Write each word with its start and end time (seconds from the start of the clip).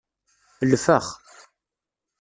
Lfex. 0.71 1.05